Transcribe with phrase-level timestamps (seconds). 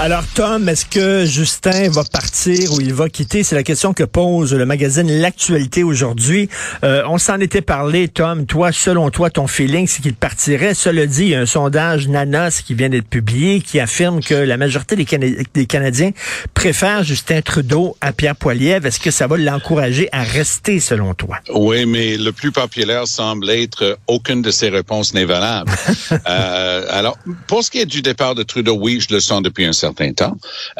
[0.00, 3.42] Alors, Tom, est-ce que Justin va partir ou il va quitter?
[3.42, 6.48] C'est la question que pose le magazine L'actualité aujourd'hui.
[6.84, 8.46] Euh, on s'en était parlé, Tom.
[8.46, 10.74] Toi, selon toi, ton feeling, c'est qu'il partirait.
[10.74, 14.34] Cela dit, il y a un sondage Nanos qui vient d'être publié qui affirme que
[14.34, 16.12] la majorité des, Cana- des Canadiens
[16.54, 18.86] préfèrent Justin Trudeau à Pierre Poilievre.
[18.86, 21.38] Est-ce que ça va l'encourager à rester, selon toi?
[21.52, 25.72] Oui, mais le plus populaire semble être euh, aucune de ces réponses n'est valable.
[26.28, 29.64] Euh, alors, pour ce qui est du départ de Trudeau, oui, je le sens depuis
[29.64, 29.87] un certain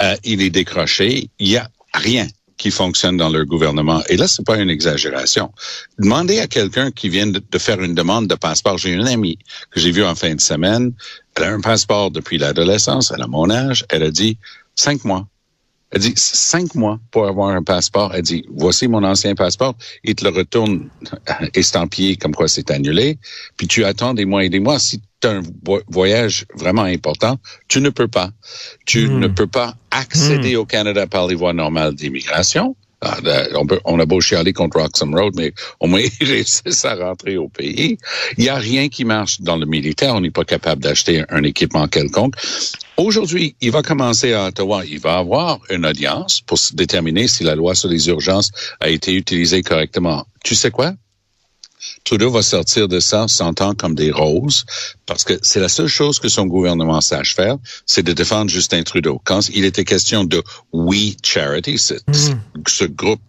[0.01, 1.31] Euh, il est décroché.
[1.39, 4.03] Il y a rien qui fonctionne dans leur gouvernement.
[4.09, 5.53] Et là, c'est pas une exagération.
[5.99, 8.77] Demandez à quelqu'un qui vient de faire une demande de passeport.
[8.79, 9.39] J'ai une amie
[9.71, 10.93] que j'ai vue en fin de semaine.
[11.37, 13.13] Elle a un passeport depuis l'adolescence.
[13.15, 13.87] Elle a mon âge.
[13.89, 14.39] Elle a dit
[14.75, 15.27] cinq mois.
[15.91, 18.13] Elle dit cinq mois pour avoir un passeport.
[18.15, 19.75] Elle dit voici mon ancien passeport.
[20.05, 20.89] Il te le retourne
[21.55, 23.19] estampillé comme quoi c'est annulé.
[23.57, 24.79] Puis tu attends des mois et des mois.
[24.79, 28.31] Si tu as un vo- voyage vraiment important, tu ne peux pas.
[28.85, 29.19] Tu Hmm.
[29.19, 32.77] ne peux pas accéder au Canada par les voies normales d'immigration.
[33.01, 33.17] Ah,
[33.55, 36.97] on, peut, on a beau chialer contre Roxham Road, mais au moins ils réussissent à
[36.97, 37.97] rentrer au pays.
[38.37, 40.15] Il n'y a rien qui marche dans le militaire.
[40.17, 42.35] On n'est pas capable d'acheter un équipement quelconque.
[42.99, 44.85] Aujourd'hui, il va commencer à Ottawa.
[44.85, 48.51] Il va avoir une audience pour se déterminer si la loi sur les urgences
[48.81, 50.27] a été utilisée correctement.
[50.45, 50.95] Tu sais quoi?
[52.03, 54.65] Trudeau va sortir de ça sentant comme des roses
[55.07, 58.83] parce que c'est la seule chose que son gouvernement sache faire, c'est de défendre Justin
[58.83, 59.21] Trudeau.
[59.25, 60.43] Quand il était question de
[60.73, 61.95] We Charity, ce,
[62.67, 63.21] ce groupe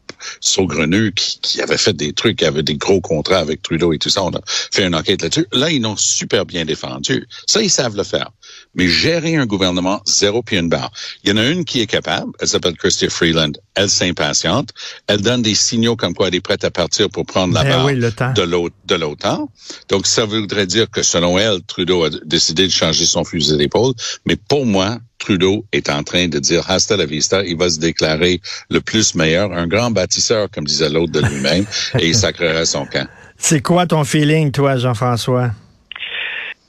[0.42, 3.98] saugrenu qui, qui avait fait des trucs, qui avait des gros contrats avec Trudeau et
[4.00, 5.46] tout ça, on a fait une enquête là-dessus.
[5.52, 7.28] Là, ils l'ont super bien défendu.
[7.46, 8.32] Ça, ils savent le faire.
[8.76, 10.92] Mais gérer un gouvernement, zéro puis une barre.
[11.24, 13.52] Il y en a une qui est capable, elle s'appelle Christy Freeland.
[13.76, 14.70] Elle s'impatiente.
[15.08, 17.70] Elle donne des signaux comme quoi elle est prête à partir pour prendre la Ben
[17.70, 18.34] barre oui, le temps.
[18.34, 19.50] de l'au- de l'OTAN.
[19.90, 23.94] Donc, ça voudrait dire que selon elle, Trudeau a décidé de changer son fusil d'épaule.
[24.26, 27.80] Mais pour moi, Trudeau est en train de dire hasta la vista, il va se
[27.80, 31.66] déclarer le plus meilleur, un grand bâtisseur, comme disait l'autre de lui-même,
[32.00, 33.08] et il sacrera son camp.
[33.38, 35.52] C'est quoi ton feeling, toi, Jean-François?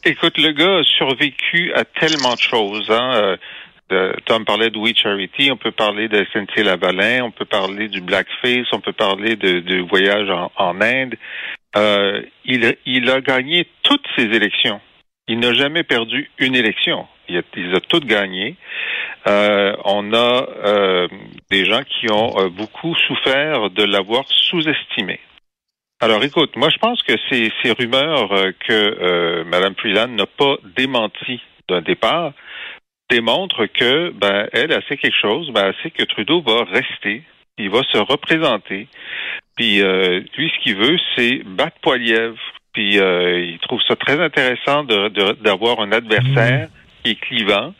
[0.05, 2.87] Écoute, le gars a survécu à tellement de choses.
[2.91, 3.13] Hein.
[3.15, 3.37] Euh,
[3.93, 7.89] euh, Tom parlait de We Charity, on peut parler de SNC Lavalin, on peut parler
[7.89, 11.17] du blackface, on peut parler de, de voyage en, en Inde.
[11.77, 14.81] Euh, il, il a gagné toutes ses élections.
[15.29, 17.07] Il n'a jamais perdu une élection.
[17.31, 18.57] Il a, il a toutes gagnées.
[19.27, 21.09] Euh, on a euh,
[21.51, 25.21] des gens qui ont euh, beaucoup souffert de l'avoir sous-estimé.
[26.01, 28.31] Alors, écoute, moi, je pense que ces, rumeurs
[28.67, 32.33] que Mme Freeland n'a pas démenti d'un départ
[33.11, 37.23] démontrent que, ben, elle a fait quelque chose, ben, elle sait que Trudeau va rester,
[37.59, 38.89] il va se représenter,
[39.57, 42.35] puis lui, ce qu'il veut, c'est battre Poiliev,
[42.73, 46.69] puis euh, il trouve ça très intéressant d'avoir un adversaire
[47.03, 47.75] qui est clivant.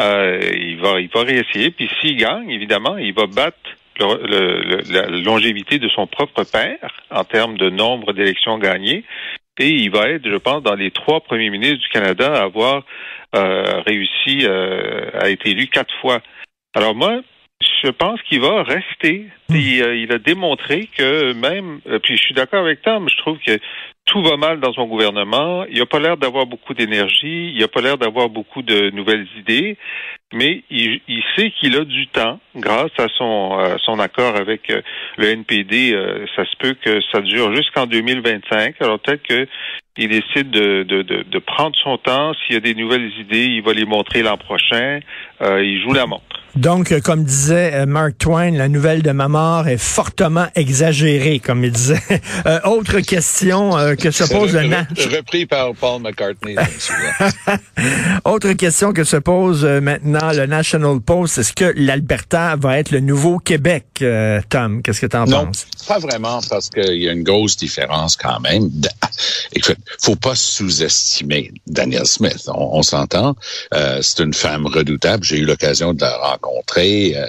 [0.00, 3.56] Euh, il va, il va réessayer, puis s'il gagne, évidemment, il va battre
[3.98, 9.04] le- le- le- la longévité de son propre père en termes de nombre d'élections gagnées.
[9.58, 12.84] Et il va être, je pense, dans les trois premiers ministres du Canada à avoir
[13.36, 16.20] euh, réussi euh, à être élu quatre fois.
[16.74, 17.20] Alors moi,
[17.84, 19.26] je pense qu'il va rester.
[19.52, 23.58] Euh, il a démontré que même, puis je suis d'accord avec Tom, je trouve que
[24.10, 25.64] tout va mal dans son gouvernement.
[25.70, 27.52] Il n'a pas l'air d'avoir beaucoup d'énergie.
[27.54, 29.78] Il n'a pas l'air d'avoir beaucoup de nouvelles idées.
[30.32, 31.00] Mais il,
[31.34, 34.80] sait qu'il a du temps grâce à son, son accord avec euh,
[35.16, 35.92] le NPD.
[35.92, 38.76] Euh, ça se peut que ça dure jusqu'en 2025.
[38.80, 42.32] Alors peut-être qu'il décide de, de, de, prendre son temps.
[42.34, 45.00] S'il y a des nouvelles idées, il va les montrer l'an prochain.
[45.42, 46.40] Euh, il joue la montre.
[46.56, 51.38] Donc, euh, comme disait euh, Mark Twain, la nouvelle de ma mort est fortement exagérée,
[51.38, 52.00] comme il disait.
[52.46, 56.56] Euh, autre question que se pose le repris par Paul McCartney.
[58.24, 63.00] autre question que se pose maintenant le National Post, est-ce que l'Alberta va être le
[63.00, 64.04] nouveau Québec,
[64.48, 64.82] Tom?
[64.82, 65.66] Qu'est-ce que tu en penses?
[65.86, 68.70] Pas vraiment, parce qu'il y a une grosse différence quand même.
[69.52, 72.48] Écoute, faut pas sous-estimer Daniel Smith.
[72.48, 73.34] On, s'entend.
[74.00, 75.24] C'est une femme redoutable.
[75.24, 77.14] J'ai eu l'occasion de la rencontrer.
[77.16, 77.26] Euh,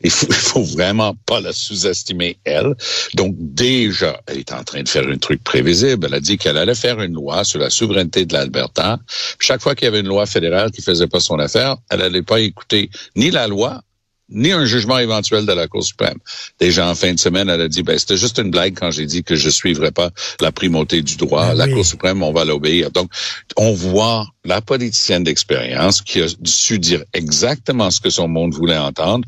[0.00, 2.74] il faut, faut vraiment pas la sous-estimer, elle.
[3.14, 6.06] Donc, déjà, elle est en train de faire un truc prévisible.
[6.06, 8.98] Elle a dit qu'elle allait faire une loi sur la souveraineté de l'Alberta.
[9.38, 12.22] Chaque fois qu'il y avait une loi fédérale qui faisait pas son affaire, elle allait
[12.28, 13.82] pas écouter ni la loi,
[14.30, 16.18] ni un jugement éventuel de la Cour suprême.
[16.60, 19.06] Déjà en fin de semaine, elle a dit, ben, c'était juste une blague quand j'ai
[19.06, 20.10] dit que je suivrais pas
[20.40, 21.46] la primauté du droit.
[21.50, 22.90] Ah la Cour suprême, on va l'obéir.
[22.90, 23.10] Donc,
[23.56, 28.76] on voit la politicienne d'expérience qui a su dire exactement ce que son monde voulait
[28.76, 29.26] entendre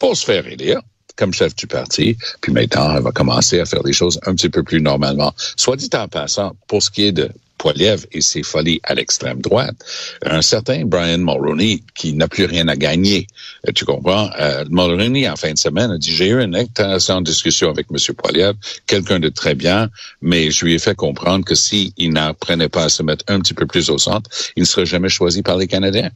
[0.00, 0.80] pour se faire élire
[1.16, 2.16] comme chef du parti.
[2.40, 5.32] Puis maintenant, elle va commencer à faire des choses un petit peu plus normalement.
[5.56, 7.30] Soit dit en passant, pour ce qui est de
[7.60, 9.76] Poiliev et ses folies à l'extrême droite,
[10.24, 13.26] un certain Brian Mulroney qui n'a plus rien à gagner.
[13.68, 14.30] Euh, tu comprends?
[14.40, 18.14] Euh, Mulroney, en fin de semaine, a dit, j'ai eu une intéressante discussion avec M.
[18.14, 18.54] Poiliev,
[18.86, 19.90] quelqu'un de très bien,
[20.22, 23.54] mais je lui ai fait comprendre que s'il n'apprenait pas à se mettre un petit
[23.54, 26.10] peu plus au centre, il ne serait jamais choisi par les Canadiens.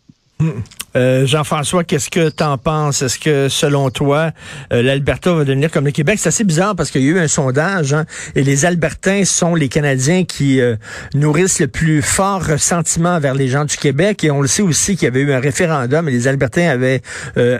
[0.96, 3.02] Euh, Jean-François, qu'est-ce que tu en penses?
[3.02, 4.30] Est-ce que, selon toi,
[4.72, 6.18] euh, l'Alberta va devenir comme le Québec?
[6.20, 8.04] C'est assez bizarre parce qu'il y a eu un sondage hein,
[8.36, 10.76] et les Albertains sont les Canadiens qui euh,
[11.14, 14.22] nourrissent le plus fort ressentiment vers les gens du Québec.
[14.22, 17.02] Et on le sait aussi qu'il y avait eu un référendum et les Albertains avaient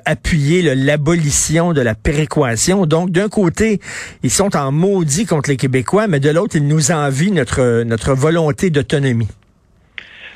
[0.05, 2.87] appuyé l'abolition de la péréquation.
[2.87, 3.81] Donc, d'un côté,
[4.23, 8.15] ils sont en maudit contre les Québécois, mais de l'autre, ils nous envient notre, notre
[8.15, 9.29] volonté d'autonomie.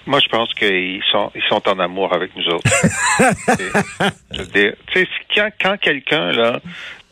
[0.09, 2.71] Moi, je pense qu'ils sont, ils sont en amour avec nous autres.
[4.55, 6.61] tu sais, quand, quand quelqu'un, là,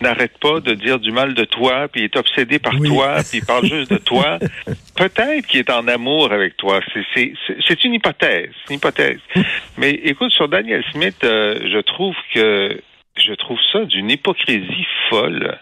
[0.00, 3.44] n'arrête pas de dire du mal de toi, puis est obsédé par toi, puis il
[3.44, 4.38] parle juste de toi,
[4.96, 6.80] peut-être qu'il est en amour avec toi.
[7.14, 9.20] C'est une hypothèse, une hypothèse.
[9.76, 12.80] Mais écoute, sur Daniel Smith, euh, je trouve que
[13.18, 15.58] je trouve ça d'une hypocrisie folle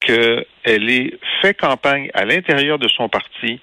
[0.00, 1.12] qu'elle ait
[1.42, 3.60] fait campagne à l'intérieur de son parti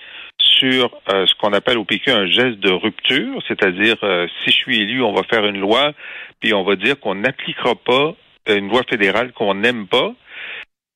[0.60, 4.56] sur euh, ce qu'on appelle au PQ un geste de rupture, c'est-à-dire euh, si je
[4.56, 5.94] suis élu, on va faire une loi,
[6.40, 8.16] puis on va dire qu'on n'appliquera pas
[8.48, 10.14] une loi fédérale qu'on n'aime pas,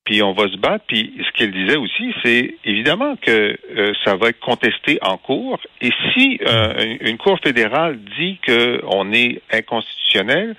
[0.04, 0.84] puis on va se battre.
[0.86, 5.60] Puis ce qu'elle disait aussi, c'est évidemment que euh, ça va être contesté en cours.
[5.80, 6.40] Et si
[7.00, 10.56] une cour fédérale dit qu'on est inconstitutionnel,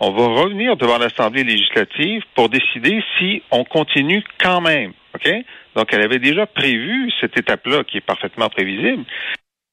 [0.00, 4.92] on va revenir devant l'Assemblée législative pour décider si on continue quand même.
[5.14, 5.30] OK?
[5.74, 9.04] Donc, elle avait déjà prévu cette étape-là qui est parfaitement prévisible.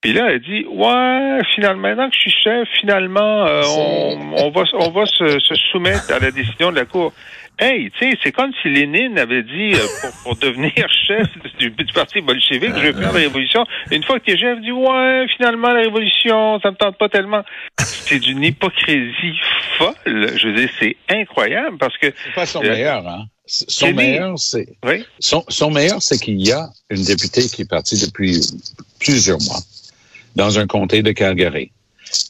[0.01, 3.61] Puis là, elle dit ouais, finalement, maintenant que je suis chef, finalement, euh,
[4.37, 5.39] on, va on va se,
[5.71, 7.13] soumettre à la décision de la Cour.
[7.63, 10.73] Hey, tu sais, c'est comme si Lénine avait dit euh, pour, devenir
[11.07, 13.63] chef du, parti bolchevique, je vais faire la révolution.
[13.89, 17.07] Une fois que tu es chef, dit ouais, finalement la révolution, ça me tente pas
[17.07, 17.41] tellement.
[17.79, 19.39] C'est d'une hypocrisie
[19.77, 19.95] folle.
[20.05, 22.07] Je veux dire, c'est incroyable parce que.
[22.25, 23.27] C'est pas son meilleur, hein.
[23.45, 24.67] Son meilleur, c'est
[25.19, 28.41] son, meilleur, c'est qu'il y a une députée qui est partie depuis
[28.99, 29.59] plusieurs mois
[30.35, 31.71] dans un comté de Calgary.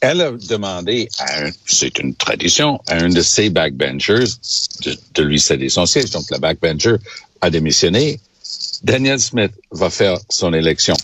[0.00, 4.24] Elle a demandé à c'est une tradition, à un de ses backbenchers
[4.84, 6.10] de, de lui céder son siège.
[6.10, 6.96] Donc, la backbencher
[7.40, 8.20] a démissionné.
[8.82, 10.94] Daniel Smith va faire son élection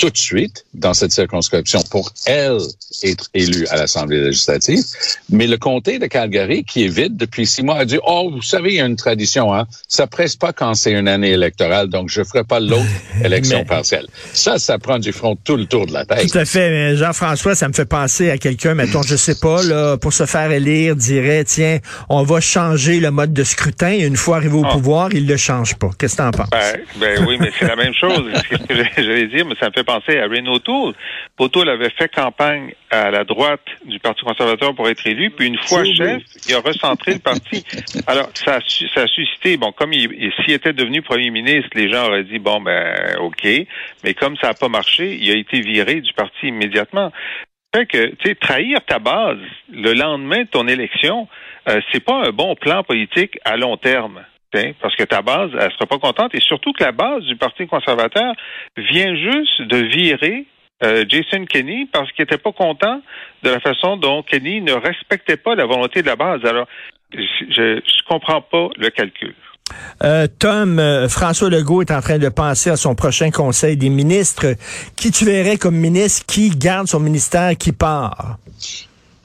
[0.00, 2.58] tout de suite dans cette circonscription pour elle
[3.04, 4.82] être élue à l'Assemblée législative.
[5.28, 8.42] Mais le comté de Calgary, qui est vide depuis six mois, a dit, oh, vous
[8.42, 9.66] savez, il y a une tradition, hein.
[9.88, 12.84] Ça presse pas quand c'est une année électorale, donc je ferai pas l'autre
[13.24, 14.06] élection partielle.
[14.32, 16.30] Ça, ça prend du front tout le tour de la tête.
[16.30, 16.96] Tout à fait.
[16.96, 20.50] Jean-François, ça me fait penser à quelqu'un, mettons, je sais pas, là, pour se faire
[20.50, 21.78] élire, dirait, tiens,
[22.08, 23.90] on va changer le mode de scrutin.
[23.92, 24.72] Et une fois arrivé au ah.
[24.72, 25.90] pouvoir, il le change pas.
[25.98, 26.48] Qu'est-ce que t'en penses?
[26.50, 28.24] Ben, ben, oui, mais c'est la même chose.
[28.50, 30.94] ce que j'allais dire, mais ça me fait penser à Renault O'Toole.
[31.38, 35.58] O'Toole avait fait campagne à la droite du Parti conservateur pour être élu, puis une
[35.58, 37.64] fois chef, il a recentré le parti.
[38.06, 38.60] Alors, ça a,
[38.94, 42.38] ça a suscité, bon, comme il, s'il était devenu premier ministre, les gens auraient dit,
[42.38, 43.46] bon, ben, OK,
[44.04, 47.12] mais comme ça n'a pas marché, il a été viré du parti immédiatement.
[47.74, 49.38] Fait que, tu sais, trahir ta base
[49.72, 51.28] le lendemain de ton élection,
[51.68, 54.24] euh, c'est pas un bon plan politique à long terme.
[54.80, 56.34] Parce que ta base, elle sera pas contente.
[56.34, 58.34] Et surtout que la base du Parti conservateur
[58.76, 60.46] vient juste de virer
[60.82, 63.02] euh, Jason Kenney parce qu'il n'était pas content
[63.42, 66.44] de la façon dont Kenney ne respectait pas la volonté de la base.
[66.44, 66.66] Alors,
[67.12, 69.34] je ne comprends pas le calcul.
[70.02, 73.88] Euh, Tom, euh, François Legault est en train de penser à son prochain conseil des
[73.88, 74.54] ministres.
[74.96, 76.26] Qui tu verrais comme ministre?
[76.26, 77.56] Qui garde son ministère?
[77.56, 78.38] Qui part?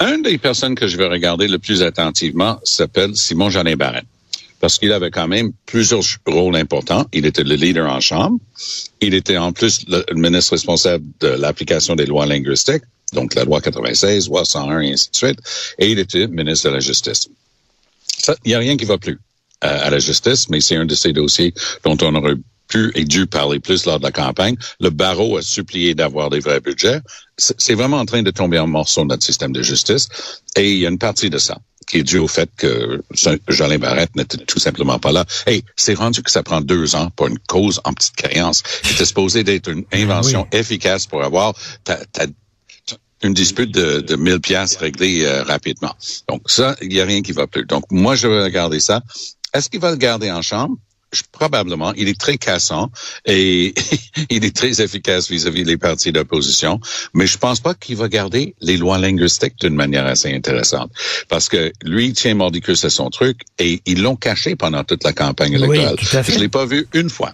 [0.01, 4.05] Une des personnes que je vais regarder le plus attentivement s'appelle Simon Jeanin Barrette
[4.59, 7.05] parce qu'il avait quand même plusieurs rôles importants.
[7.13, 8.37] Il était le leader en Chambre.
[9.01, 12.83] Il était en plus le ministre responsable de l'application des lois linguistiques,
[13.13, 15.39] donc la loi 96, loi 101 et ainsi de suite.
[15.79, 17.27] Et il était ministre de la Justice.
[18.43, 19.19] Il n'y a rien qui va plus
[19.63, 22.35] euh, à la justice, mais c'est un de ces dossiers dont on aurait
[22.67, 24.55] pu et dû parler plus lors de la campagne.
[24.79, 26.99] Le barreau a supplié d'avoir des vrais budgets.
[27.37, 30.07] C'est vraiment en train de tomber en morceaux notre système de justice.
[30.55, 33.01] Et il y a une partie de ça qui est dû au fait que
[33.47, 35.25] Jolin Barrette n'était tout simplement pas là.
[35.45, 38.93] Hey, c'est rendu que ça prend deux ans pour une cause en petite créance qui
[38.93, 41.97] était supposée d'être une ben invention efficace pour avoir ta,
[43.23, 45.95] une dispute de, de 1000 pièces réglée euh, rapidement.
[46.29, 47.65] Donc ça, il n'y a rien qui va plus.
[47.65, 49.01] Donc moi, je vais regarder ça.
[49.53, 50.75] Est-ce qu'il va le garder en chambre?
[51.31, 51.93] Probablement.
[51.95, 52.89] Il est très cassant
[53.25, 53.73] et
[54.29, 56.79] il est très efficace vis-à-vis des partis d'opposition.
[57.13, 60.91] Mais je pense pas qu'il va garder les lois linguistiques d'une manière assez intéressante.
[61.29, 65.13] Parce que lui, tient mordicus à son truc et ils l'ont caché pendant toute la
[65.13, 65.95] campagne électorale.
[65.99, 67.33] Oui, Je l'ai pas vu une fois.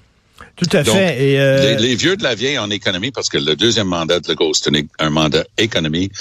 [0.56, 1.32] Tout à fait.
[1.32, 1.78] Et euh...
[1.78, 4.72] les, vieux de la vieille en économie, parce que le deuxième mandat de Legault, c'est
[5.00, 6.12] un mandat économie.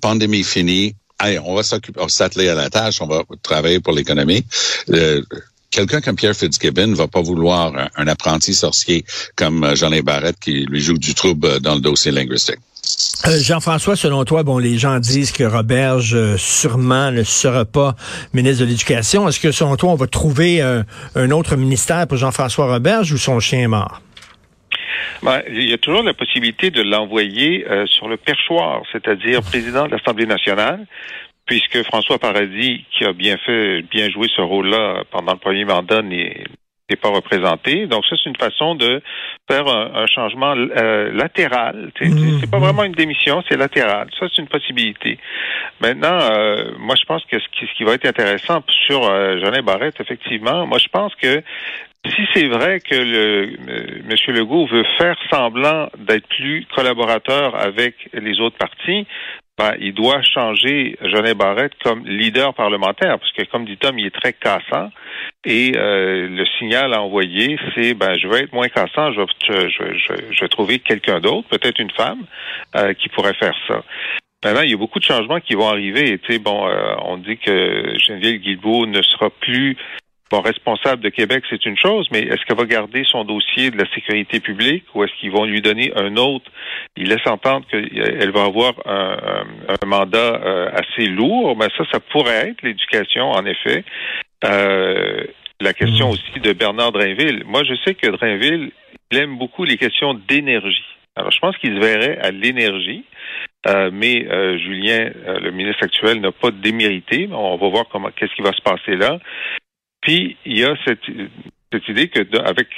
[0.00, 3.80] pandémie finie, Allez, on va s'occuper, on va s'atteler à la tâche, on va travailler
[3.80, 4.44] pour l'économie.
[4.90, 5.20] Euh,
[5.70, 9.04] quelqu'un comme Pierre Fitzgibbon va pas vouloir un, apprenti sorcier
[9.36, 12.58] comme euh, Jean Barrette qui lui joue du trouble euh, dans le dossier linguistique.
[13.26, 17.96] Euh, Jean-François, selon toi, bon, les gens disent que Roberge sûrement ne sera pas
[18.32, 19.28] ministre de l'Éducation.
[19.28, 23.40] Est-ce que selon toi, on va trouver un autre ministère pour Jean-François Roberge ou son
[23.40, 24.00] chien est mort?
[25.22, 29.90] Ben, il y a toujours la possibilité de l'envoyer sur le perchoir, c'est-à-dire président de
[29.90, 30.86] l'Assemblée nationale,
[31.48, 36.02] puisque François Paradis, qui a bien fait, bien joué ce rôle-là pendant le premier mandat,
[36.02, 36.44] n'est
[37.00, 37.86] pas représenté.
[37.86, 39.02] Donc ça, c'est une façon de
[39.50, 41.90] faire un, changement euh, latéral.
[41.98, 42.40] Mm-hmm.
[42.40, 44.08] C'est pas vraiment une démission, c'est latéral.
[44.20, 45.18] Ça, c'est une possibilité.
[45.80, 49.38] Maintenant, euh, moi, je pense que ce qui, ce qui va être intéressant sur euh,
[49.40, 51.42] Jeannet Barrette, effectivement, moi, je pense que
[52.06, 53.56] si c'est vrai que le
[54.08, 54.36] M.
[54.36, 59.06] Legault veut faire semblant d'être plus collaborateur avec les autres partis,
[59.58, 64.06] ben, il doit changer Jeannet Barrette comme leader parlementaire, parce que comme dit Tom, il
[64.06, 64.90] est très cassant.
[65.44, 69.70] Et euh, le signal à envoyer, c'est ben je vais être moins cassant, je vais,
[69.70, 72.24] je, je, vais trouver quelqu'un d'autre, peut-être une femme,
[72.76, 73.82] euh, qui pourrait faire ça.
[74.44, 76.20] Maintenant, il y a beaucoup de changements qui vont arriver.
[76.28, 79.76] Et, bon, euh, on dit que Geneviève Guilbeault ne sera plus
[80.30, 83.78] Bon, responsable de Québec, c'est une chose, mais est-ce qu'elle va garder son dossier de
[83.78, 86.50] la sécurité publique ou est-ce qu'ils vont lui donner un autre?
[86.96, 89.44] Il laisse entendre qu'elle va avoir un,
[89.86, 93.84] mandat euh, assez lourd, mais ça, ça pourrait être l'éducation, en effet.
[94.44, 95.24] Euh,
[95.62, 96.12] la question hmm.
[96.12, 97.44] aussi de Bernard Drainville.
[97.46, 98.70] Moi, je sais que Drainville,
[99.10, 100.84] il aime beaucoup les questions d'énergie.
[101.16, 103.04] Alors, je pense qu'il se verrait à l'énergie.
[103.66, 104.26] Euh, mais
[104.58, 107.28] Julien, le ministre actuel, n'a pas démérité.
[107.32, 109.18] On va voir comment qu'est-ce qui va se passer là.
[110.00, 111.00] Puis il y a cette,
[111.72, 112.68] cette idée que avec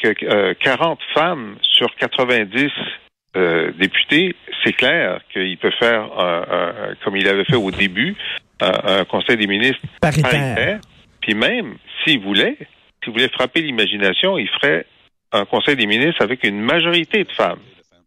[0.61, 2.71] 40 euh, femmes sur 90
[3.37, 4.35] euh, députés,
[4.65, 6.09] c'est clair qu'il peut faire,
[7.05, 8.17] comme il avait fait au début,
[8.61, 10.81] un conseil des ministres paritaire.
[11.21, 12.57] Puis même s'il voulait,
[13.03, 14.87] s'il voulait frapper l'imagination, il ferait
[15.33, 17.61] un conseil des ministres avec une majorité de femmes.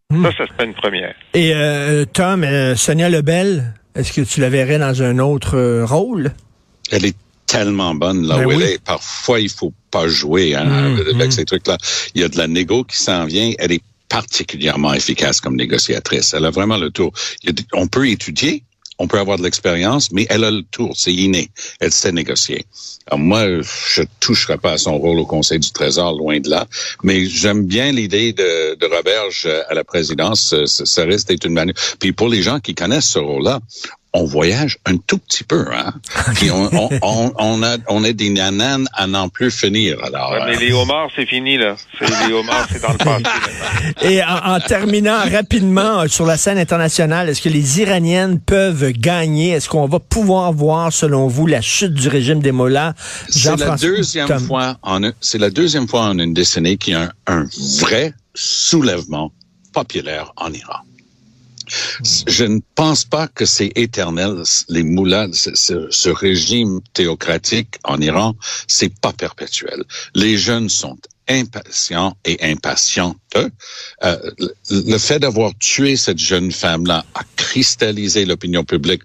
[0.09, 0.25] Hmm.
[0.25, 1.15] Ça, ça serait une première.
[1.33, 6.31] Et euh, Tom, Sonia Lebel, est-ce que tu la verrais dans un autre rôle?
[6.91, 8.83] Elle est tellement bonne là ben où elle est.
[8.83, 11.31] Parfois, il faut pas jouer hein, mm, avec mm.
[11.31, 11.77] ces trucs-là.
[12.15, 13.51] Il y a de la négo qui s'en vient.
[13.59, 16.33] Elle est particulièrement efficace comme négociatrice.
[16.33, 17.11] Elle a vraiment le tour.
[17.73, 18.63] on peut étudier,
[18.99, 21.49] on peut avoir de l'expérience, mais elle a le tour, c'est inné.
[21.79, 22.65] Elle sait négocier.
[23.07, 26.67] Alors moi, je toucherai pas à son rôle au Conseil du Trésor, loin de là,
[27.01, 30.55] mais j'aime bien l'idée de, de Roberge à la présidence.
[30.65, 31.75] Ça, ça reste une manière.
[31.99, 33.59] Puis pour les gens qui connaissent ce rôle-là,
[34.13, 35.93] on voyage un tout petit peu, hein.
[36.35, 36.69] Puis on,
[37.01, 39.97] on, on, a, on est des nananes à n'en plus finir.
[40.03, 41.75] Alors, mais les homards, c'est fini là.
[41.99, 43.23] Les homards, c'est dans le passé.
[44.03, 49.51] Et en, terminant rapidement euh, sur la scène internationale, est-ce que les Iraniennes peuvent gagner?
[49.51, 52.93] Est-ce qu'on va pouvoir voir, selon vous, la chute du régime des Mollahs?
[53.29, 57.11] C'est la deuxième fois en c'est la deuxième fois en une décennie qu'il y a
[57.27, 57.45] un
[57.79, 59.31] vrai soulèvement
[59.73, 60.79] populaire en Iran.
[62.27, 64.43] Je ne pense pas que c'est éternel.
[64.69, 68.35] Les moulins, ce, ce, régime théocratique en Iran,
[68.67, 69.83] c'est pas perpétuel.
[70.15, 73.17] Les jeunes sont impatients et impatientes.
[74.03, 74.31] Euh,
[74.69, 79.03] le fait d'avoir tué cette jeune femme-là a cristallisé l'opinion publique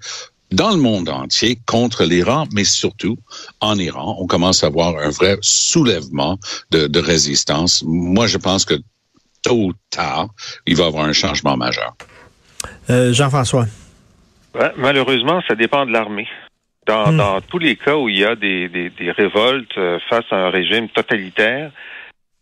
[0.51, 3.19] dans le monde entier contre l'Iran, mais surtout
[3.61, 4.17] en Iran.
[4.19, 6.39] On commence à voir un vrai soulèvement
[6.71, 7.83] de, de résistance.
[7.87, 8.75] Moi, je pense que
[9.43, 10.29] tôt ou tard,
[10.67, 11.97] il va y avoir un changement majeur.
[12.91, 13.67] Euh, Jean-François.
[14.77, 16.29] malheureusement, ça dépend de l'armée.
[16.87, 17.17] Dans, hmm.
[17.19, 20.47] dans, tous les cas où il y a des, des, des, révoltes euh, face à
[20.47, 21.71] un régime totalitaire,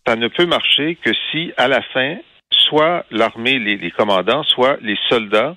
[0.07, 2.17] ça ne peut marcher que si, à la fin,
[2.53, 5.57] soit l'armée, les, les commandants, soit les soldats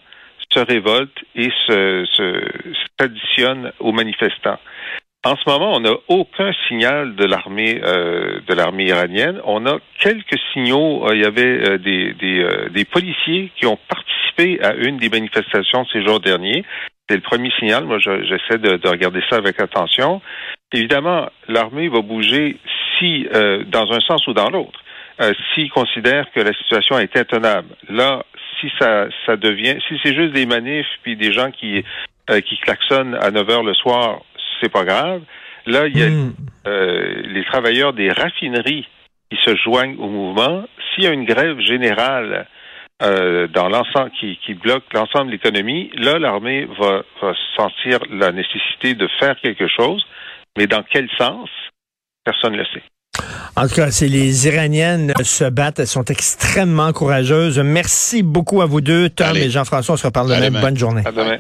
[0.52, 2.44] se révoltent et se, se
[3.00, 4.60] s'additionnent aux manifestants.
[5.26, 9.42] En ce moment, on n'a aucun signal de l'armée euh, de l'armée iranienne.
[9.44, 11.06] On a quelques signaux.
[11.06, 15.10] Euh, il y avait euh, des, des, des, policiers qui ont participé à une des
[15.10, 16.64] manifestations ces jours derniers.
[17.10, 17.84] C'est le premier signal.
[17.84, 20.22] Moi, j'essaie de, de, regarder ça avec attention.
[20.72, 22.56] Évidemment, l'armée va bouger
[22.98, 23.28] si,
[23.68, 24.80] dans un sens ou dans l'autre,
[25.54, 27.70] s'ils considèrent que la situation est intenable.
[27.90, 28.24] Là,
[28.62, 31.84] si ça, ça devient, si c'est juste des manifs puis des gens qui
[32.46, 34.20] qui klaxonnent à 9 heures le soir,
[34.62, 35.22] c'est pas grave.
[35.66, 36.34] Là, il y a hmm.
[36.68, 38.88] euh, les travailleurs des raffineries
[39.30, 40.64] qui se joignent au mouvement.
[40.94, 42.48] S'il y a une grève générale
[43.02, 48.32] euh, dans l'ensemble qui, qui bloque l'ensemble de l'économie, là, l'armée va, va sentir la
[48.32, 50.04] nécessité de faire quelque chose,
[50.58, 51.50] mais dans quel sens,
[52.24, 52.84] personne ne le sait.
[53.56, 57.60] En tout cas, c'est les Iraniennes se battent, elles sont extrêmement courageuses.
[57.60, 59.96] Merci beaucoup à vous deux, Tom et Jean-François.
[59.96, 60.62] On se reparle demain.
[60.62, 61.02] Bonne journée.
[61.06, 61.40] À demain.